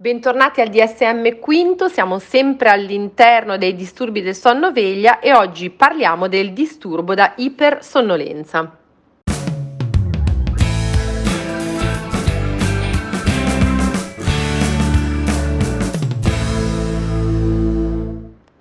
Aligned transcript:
Bentornati 0.00 0.60
al 0.60 0.68
DSM 0.68 1.40
quinto, 1.40 1.88
siamo 1.88 2.20
sempre 2.20 2.68
all'interno 2.68 3.58
dei 3.58 3.74
disturbi 3.74 4.22
del 4.22 4.36
sonno 4.36 4.70
veglia 4.70 5.18
e 5.18 5.34
oggi 5.34 5.70
parliamo 5.70 6.28
del 6.28 6.52
disturbo 6.52 7.14
da 7.14 7.32
ipersonnolenza. 7.36 8.78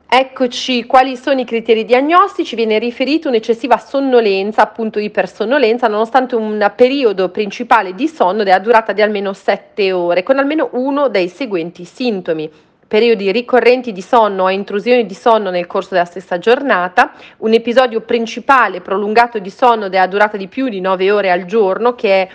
Eccoci, 0.09 0.85
quali 0.85 1.17
sono 1.17 1.41
i 1.41 1.43
criteri 1.43 1.83
diagnostici? 1.83 2.55
Viene 2.55 2.79
riferito 2.79 3.27
un'eccessiva 3.27 3.77
sonnolenza, 3.77 4.61
appunto 4.61 4.99
ipersonnolenza, 4.99 5.89
nonostante 5.89 6.33
un 6.33 6.71
periodo 6.77 7.27
principale 7.27 7.93
di 7.93 8.07
sonno 8.07 8.43
della 8.43 8.59
durata 8.59 8.93
di 8.93 9.01
almeno 9.01 9.33
7 9.33 9.91
ore, 9.91 10.23
con 10.23 10.37
almeno 10.37 10.69
uno 10.71 11.09
dei 11.09 11.27
seguenti 11.27 11.83
sintomi 11.83 12.49
periodi 12.87 13.33
ricorrenti 13.33 13.91
di 13.91 14.01
sonno 14.01 14.43
o 14.43 14.49
intrusioni 14.49 15.05
di 15.05 15.13
sonno 15.13 15.49
nel 15.49 15.67
corso 15.67 15.89
della 15.91 16.05
stessa 16.05 16.37
giornata, 16.37 17.11
un 17.39 17.51
episodio 17.51 17.99
principale 17.99 18.79
prolungato 18.79 19.39
di 19.39 19.49
sonno 19.49 19.89
della 19.89 20.07
durata 20.07 20.37
di 20.37 20.47
più 20.47 20.69
di 20.69 20.79
9 20.79 21.11
ore 21.11 21.31
al 21.31 21.43
giorno 21.43 21.95
che 21.95 22.21
è 22.21 22.29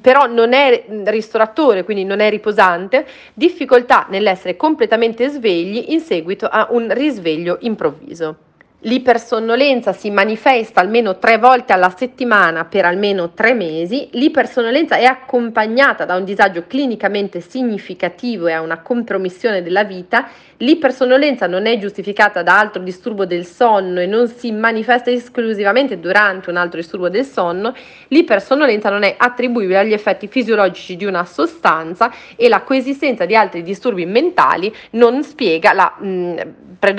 però 0.00 0.26
non 0.26 0.52
è 0.52 0.84
ristoratore, 1.04 1.84
quindi 1.84 2.04
non 2.04 2.20
è 2.20 2.30
riposante, 2.30 3.06
difficoltà 3.34 4.06
nell'essere 4.08 4.56
completamente 4.56 5.28
svegli 5.28 5.86
in 5.88 6.00
seguito 6.00 6.46
a 6.46 6.68
un 6.70 6.92
risveglio 6.92 7.58
improvviso. 7.60 8.36
L'ipersonnolenza 8.84 9.92
si 9.92 10.10
manifesta 10.10 10.80
almeno 10.80 11.18
tre 11.18 11.38
volte 11.38 11.72
alla 11.72 11.94
settimana 11.96 12.64
per 12.64 12.84
almeno 12.84 13.30
tre 13.30 13.54
mesi. 13.54 14.08
L'ipersonnolenza 14.10 14.96
è 14.96 15.04
accompagnata 15.04 16.04
da 16.04 16.16
un 16.16 16.24
disagio 16.24 16.64
clinicamente 16.66 17.40
significativo 17.40 18.48
e 18.48 18.52
a 18.52 18.60
una 18.60 18.80
compromissione 18.80 19.62
della 19.62 19.84
vita. 19.84 20.28
L'ipersonnolenza 20.56 21.46
non 21.46 21.66
è 21.66 21.78
giustificata 21.78 22.42
da 22.42 22.58
altro 22.58 22.82
disturbo 22.82 23.24
del 23.24 23.46
sonno 23.46 24.00
e 24.00 24.06
non 24.06 24.26
si 24.26 24.50
manifesta 24.50 25.12
esclusivamente 25.12 26.00
durante 26.00 26.50
un 26.50 26.56
altro 26.56 26.80
disturbo 26.80 27.08
del 27.08 27.24
sonno. 27.24 27.72
L'ipersonnolenza 28.08 28.90
non 28.90 29.04
è 29.04 29.14
attribuibile 29.16 29.78
agli 29.78 29.92
effetti 29.92 30.26
fisiologici 30.26 30.96
di 30.96 31.04
una 31.04 31.24
sostanza 31.24 32.12
e 32.34 32.48
la 32.48 32.62
coesistenza 32.62 33.26
di 33.26 33.36
altri 33.36 33.62
disturbi 33.62 34.06
mentali 34.06 34.74
non 34.90 35.22
spiega 35.22 35.72
la, 35.72 35.94
mh, 36.00 36.40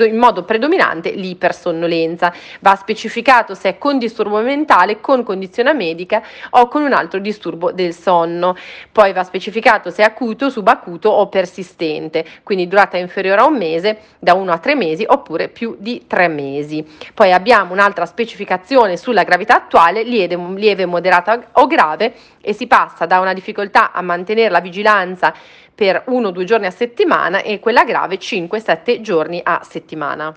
in 0.06 0.16
modo 0.16 0.44
predominante 0.44 1.10
l'ipersonnolenza 1.10 1.72
sonnolenza. 1.74 2.32
Va 2.60 2.76
specificato 2.76 3.54
se 3.54 3.70
è 3.70 3.78
con 3.78 3.98
disturbo 3.98 4.40
mentale, 4.40 5.00
con 5.00 5.24
condizione 5.24 5.74
medica 5.74 6.22
o 6.50 6.68
con 6.68 6.82
un 6.82 6.92
altro 6.92 7.18
disturbo 7.18 7.72
del 7.72 7.92
sonno. 7.92 8.56
Poi 8.92 9.12
va 9.12 9.24
specificato 9.24 9.90
se 9.90 10.02
è 10.02 10.06
acuto, 10.06 10.48
subacuto 10.48 11.10
o 11.10 11.28
persistente, 11.28 12.24
quindi 12.42 12.68
durata 12.68 12.96
inferiore 12.96 13.40
a 13.40 13.46
un 13.46 13.56
mese, 13.56 13.98
da 14.18 14.34
1 14.34 14.52
a 14.52 14.58
3 14.58 14.74
mesi 14.76 15.04
oppure 15.06 15.48
più 15.48 15.76
di 15.78 16.04
3 16.06 16.28
mesi. 16.28 16.86
Poi 17.12 17.32
abbiamo 17.32 17.72
un'altra 17.72 18.06
specificazione 18.06 18.96
sulla 18.96 19.24
gravità 19.24 19.56
attuale, 19.56 20.02
lieve, 20.04 20.36
lieve 20.54 20.86
moderata 20.86 21.48
o 21.52 21.66
grave 21.66 22.14
e 22.40 22.52
si 22.52 22.66
passa 22.66 23.06
da 23.06 23.20
una 23.20 23.32
difficoltà 23.32 23.92
a 23.92 24.02
mantenere 24.02 24.50
la 24.50 24.60
vigilanza 24.60 25.34
per 25.74 26.04
1-2 26.06 26.44
giorni 26.44 26.66
a 26.66 26.70
settimana 26.70 27.40
e 27.40 27.58
quella 27.58 27.84
grave 27.84 28.18
5-7 28.18 29.00
giorni 29.00 29.40
a 29.42 29.60
settimana. 29.68 30.32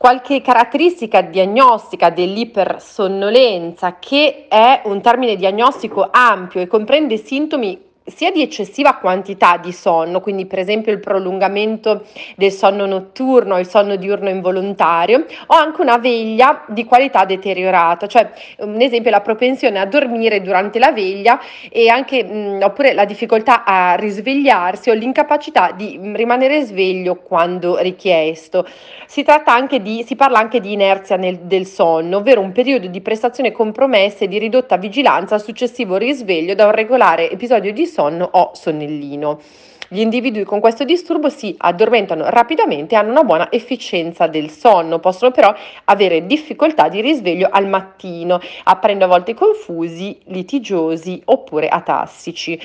Qualche 0.00 0.40
caratteristica 0.40 1.20
diagnostica 1.20 2.08
dell'ipersonnolenza, 2.08 3.98
che 3.98 4.46
è 4.48 4.80
un 4.86 5.02
termine 5.02 5.36
diagnostico 5.36 6.08
ampio 6.10 6.62
e 6.62 6.66
comprende 6.66 7.18
sintomi 7.18 7.89
sia 8.10 8.30
di 8.30 8.42
eccessiva 8.42 8.94
quantità 8.94 9.56
di 9.56 9.72
sonno, 9.72 10.20
quindi 10.20 10.46
per 10.46 10.58
esempio 10.58 10.92
il 10.92 11.00
prolungamento 11.00 12.04
del 12.36 12.52
sonno 12.52 12.86
notturno, 12.86 13.58
il 13.58 13.66
sonno 13.66 13.96
diurno 13.96 14.28
involontario, 14.28 15.24
o 15.46 15.54
anche 15.54 15.80
una 15.80 15.98
veglia 15.98 16.64
di 16.68 16.84
qualità 16.84 17.24
deteriorata, 17.24 18.06
cioè 18.06 18.30
un 18.58 18.80
esempio 18.80 19.10
la 19.10 19.20
propensione 19.20 19.78
a 19.78 19.86
dormire 19.86 20.42
durante 20.42 20.78
la 20.78 20.92
veglia 20.92 21.40
e 21.70 21.88
anche 21.88 22.24
mh, 22.24 22.60
oppure 22.62 22.92
la 22.92 23.04
difficoltà 23.04 23.64
a 23.64 23.94
risvegliarsi 23.94 24.90
o 24.90 24.94
l'incapacità 24.94 25.72
di 25.72 25.98
rimanere 26.14 26.62
sveglio 26.62 27.16
quando 27.16 27.78
richiesto. 27.78 28.66
Si 29.06 29.22
tratta 29.22 29.52
anche 29.54 29.80
di 29.80 30.04
si 30.04 30.16
parla 30.16 30.38
anche 30.38 30.60
di 30.60 30.72
inerzia 30.72 31.16
nel, 31.16 31.38
del 31.40 31.66
sonno, 31.66 32.18
ovvero 32.18 32.40
un 32.40 32.52
periodo 32.52 32.86
di 32.86 33.00
prestazione 33.00 33.52
compromessa 33.52 34.24
e 34.24 34.28
di 34.28 34.38
ridotta 34.38 34.76
vigilanza 34.76 35.34
al 35.34 35.42
successivo 35.42 35.96
risveglio 35.96 36.54
da 36.54 36.66
un 36.66 36.72
regolare 36.72 37.30
episodio 37.30 37.72
di 37.72 37.86
sonno 37.86 37.99
sonno 38.00 38.26
o 38.32 38.52
sonnellino. 38.54 39.40
Gli 39.88 40.00
individui 40.00 40.44
con 40.44 40.60
questo 40.60 40.84
disturbo 40.84 41.28
si 41.28 41.54
addormentano 41.58 42.30
rapidamente 42.30 42.94
e 42.94 42.98
hanno 42.98 43.10
una 43.10 43.24
buona 43.24 43.50
efficienza 43.50 44.26
del 44.26 44.48
sonno, 44.48 45.00
possono 45.00 45.32
però 45.32 45.52
avere 45.84 46.26
difficoltà 46.26 46.88
di 46.88 47.00
risveglio 47.00 47.48
al 47.50 47.66
mattino, 47.68 48.40
apprendo 48.64 49.04
a 49.04 49.08
volte 49.08 49.34
confusi, 49.34 50.18
litigiosi 50.26 51.20
oppure 51.26 51.68
atassici. 51.68 52.58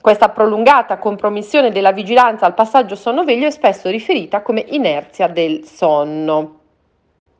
Questa 0.00 0.28
prolungata 0.28 0.98
compromissione 0.98 1.72
della 1.72 1.92
vigilanza 1.92 2.46
al 2.46 2.54
passaggio 2.54 2.94
sonno-veglio 2.94 3.46
è 3.46 3.50
spesso 3.50 3.88
riferita 3.88 4.42
come 4.42 4.64
inerzia 4.68 5.26
del 5.26 5.64
sonno. 5.64 6.65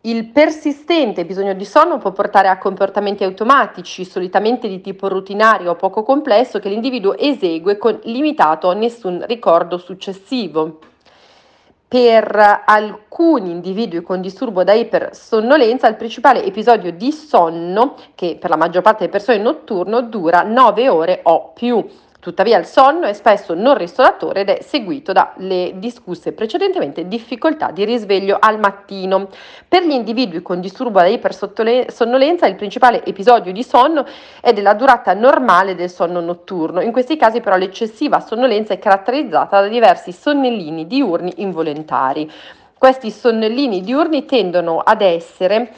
Il 0.07 0.27
persistente 0.27 1.25
bisogno 1.25 1.53
di 1.55 1.65
sonno 1.65 1.99
può 1.99 2.13
portare 2.13 2.47
a 2.47 2.59
comportamenti 2.59 3.25
automatici, 3.25 4.05
solitamente 4.05 4.69
di 4.69 4.81
tipo 4.81 5.09
rutinario 5.09 5.73
o 5.73 5.75
poco 5.75 6.05
complesso, 6.05 6.61
che 6.61 6.69
l'individuo 6.69 7.19
esegue 7.19 7.77
con 7.77 7.99
limitato 8.05 8.69
o 8.69 8.73
nessun 8.73 9.25
ricordo 9.27 9.79
successivo. 9.79 10.79
Per 11.89 12.63
alcuni 12.65 13.51
individui 13.51 14.03
con 14.03 14.21
disturbo 14.21 14.63
da 14.63 14.75
ipersonnolenza, 14.75 15.89
il 15.89 15.97
principale 15.97 16.45
episodio 16.45 16.93
di 16.93 17.11
sonno, 17.11 17.97
che 18.15 18.37
per 18.41 18.51
la 18.51 18.57
maggior 18.57 18.83
parte 18.83 19.01
delle 19.01 19.11
persone 19.11 19.39
è 19.39 19.43
notturno, 19.43 20.03
dura 20.03 20.43
9 20.43 20.89
ore 20.89 21.19
o 21.25 21.51
più. 21.53 21.85
Tuttavia 22.27 22.59
il 22.59 22.67
sonno 22.67 23.07
è 23.07 23.13
spesso 23.13 23.55
non 23.55 23.79
ristoratore 23.79 24.41
ed 24.41 24.49
è 24.49 24.59
seguito 24.61 25.13
dalle 25.13 25.75
discusse 25.77 26.33
precedentemente 26.33 27.07
difficoltà 27.07 27.71
di 27.71 27.85
risveglio 27.85 28.37
al 28.41 28.59
mattino. 28.59 29.29
Per 29.69 29.85
gli 29.85 29.93
individui 29.93 30.43
con 30.43 30.61
disturbo 30.61 30.99
da 30.99 31.07
ipersonnolenza 31.07 32.49
il 32.49 32.57
principale 32.57 33.05
episodio 33.05 33.53
di 33.53 33.63
sonno 33.63 34.05
è 34.41 34.53
della 34.53 34.75
durata 34.75 35.15
normale 35.15 35.77
del 35.77 35.89
sonno 35.89 36.19
notturno. 36.19 36.81
In 36.81 36.91
questi 36.91 37.17
casi 37.17 37.39
però 37.39 37.55
l'eccessiva 37.55 38.19
sonnolenza 38.19 38.75
è 38.75 38.81
caratterizzata 38.81 39.61
da 39.61 39.69
diversi 39.69 40.11
sonnellini 40.11 40.89
diurni 40.89 41.33
involontari. 41.37 42.29
Questi 42.77 43.13
sonnellini 43.13 43.83
diurni 43.83 44.25
tendono 44.25 44.81
ad 44.81 45.01
essere 45.01 45.73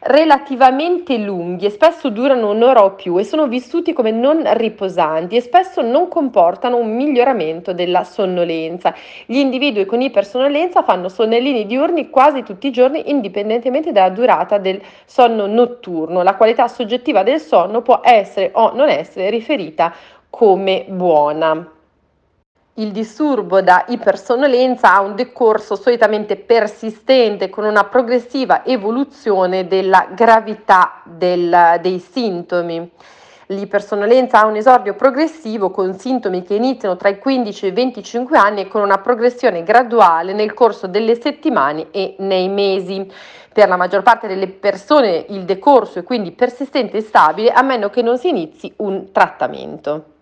relativamente 0.00 1.16
lunghi 1.16 1.66
e 1.66 1.70
spesso 1.70 2.08
durano 2.10 2.50
un'ora 2.50 2.84
o 2.84 2.94
più 2.94 3.18
e 3.18 3.24
sono 3.24 3.46
vissuti 3.46 3.92
come 3.92 4.10
non 4.10 4.42
riposanti 4.54 5.36
e 5.36 5.40
spesso 5.40 5.82
non 5.82 6.08
comportano 6.08 6.76
un 6.76 6.94
miglioramento 6.94 7.72
della 7.72 8.04
sonnolenza. 8.04 8.94
Gli 9.26 9.36
individui 9.36 9.86
con 9.86 10.00
ipersonnolenza 10.00 10.82
fanno 10.82 11.08
sonnellini 11.08 11.66
diurni 11.66 12.10
quasi 12.10 12.42
tutti 12.42 12.66
i 12.68 12.72
giorni 12.72 13.10
indipendentemente 13.10 13.92
dalla 13.92 14.10
durata 14.10 14.58
del 14.58 14.80
sonno 15.04 15.46
notturno. 15.46 16.22
La 16.22 16.36
qualità 16.36 16.68
soggettiva 16.68 17.22
del 17.22 17.40
sonno 17.40 17.82
può 17.82 18.00
essere 18.02 18.50
o 18.54 18.72
non 18.74 18.88
essere 18.88 19.30
riferita 19.30 19.92
come 20.30 20.84
buona. 20.88 21.77
Il 22.78 22.92
disturbo 22.92 23.60
da 23.60 23.86
ipersonnolenza 23.88 24.94
ha 24.94 25.00
un 25.00 25.16
decorso 25.16 25.74
solitamente 25.74 26.36
persistente 26.36 27.50
con 27.50 27.64
una 27.64 27.82
progressiva 27.82 28.64
evoluzione 28.64 29.66
della 29.66 30.06
gravità 30.14 31.02
del, 31.02 31.80
dei 31.80 31.98
sintomi. 31.98 32.88
L'ipersonnolenza 33.46 34.42
ha 34.42 34.46
un 34.46 34.54
esordio 34.54 34.94
progressivo 34.94 35.72
con 35.72 35.98
sintomi 35.98 36.44
che 36.44 36.54
iniziano 36.54 36.96
tra 36.96 37.08
i 37.08 37.18
15 37.18 37.64
e 37.64 37.68
i 37.68 37.72
25 37.72 38.38
anni 38.38 38.60
e 38.60 38.68
con 38.68 38.82
una 38.82 38.98
progressione 38.98 39.64
graduale 39.64 40.32
nel 40.32 40.54
corso 40.54 40.86
delle 40.86 41.20
settimane 41.20 41.88
e 41.90 42.14
nei 42.18 42.48
mesi. 42.48 43.10
Per 43.52 43.68
la 43.68 43.76
maggior 43.76 44.02
parte 44.02 44.28
delle 44.28 44.46
persone 44.46 45.26
il 45.30 45.44
decorso 45.44 45.98
è 45.98 46.04
quindi 46.04 46.30
persistente 46.30 46.98
e 46.98 47.00
stabile 47.00 47.50
a 47.50 47.62
meno 47.62 47.90
che 47.90 48.02
non 48.02 48.18
si 48.18 48.28
inizi 48.28 48.72
un 48.76 49.10
trattamento 49.10 50.17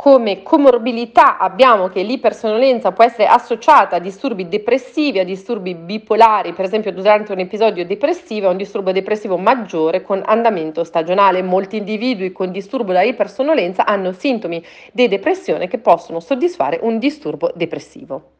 come 0.00 0.42
comorbilità 0.42 1.36
abbiamo 1.36 1.88
che 1.88 2.00
l'ipersonnolenza 2.02 2.90
può 2.92 3.04
essere 3.04 3.26
associata 3.26 3.96
a 3.96 3.98
disturbi 3.98 4.48
depressivi, 4.48 5.18
a 5.18 5.24
disturbi 5.24 5.74
bipolari, 5.74 6.54
per 6.54 6.64
esempio 6.64 6.90
durante 6.90 7.32
un 7.32 7.38
episodio 7.38 7.84
depressivo, 7.84 8.48
a 8.48 8.52
un 8.52 8.56
disturbo 8.56 8.92
depressivo 8.92 9.36
maggiore 9.36 10.00
con 10.00 10.22
andamento 10.24 10.84
stagionale. 10.84 11.42
Molti 11.42 11.76
individui 11.76 12.32
con 12.32 12.50
disturbo 12.50 12.92
da 12.92 13.02
ipersonnolenza 13.02 13.84
hanno 13.84 14.12
sintomi 14.12 14.64
di 14.90 15.06
depressione 15.06 15.68
che 15.68 15.76
possono 15.76 16.18
soddisfare 16.18 16.78
un 16.80 16.98
disturbo 16.98 17.52
depressivo. 17.54 18.39